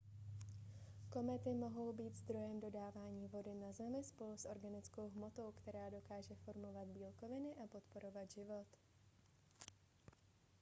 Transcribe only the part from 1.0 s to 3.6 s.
komety mohou být zdrojem dodávání vody